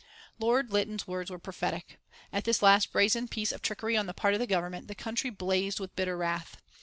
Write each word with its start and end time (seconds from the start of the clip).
Lord 0.39 0.71
Lytton's 0.71 1.05
words 1.05 1.29
were 1.29 1.37
prophetic. 1.37 1.99
At 2.33 2.43
this 2.43 2.63
last 2.63 2.91
brazen 2.91 3.27
piece 3.27 3.51
of 3.51 3.61
trickery 3.61 3.95
on 3.95 4.07
the 4.07 4.15
part 4.15 4.33
of 4.33 4.39
the 4.39 4.47
Government 4.47 4.87
the 4.87 4.95
country 4.95 5.29
blazed 5.29 5.79
with 5.79 5.95
bitter 5.95 6.17
wrath. 6.17 6.57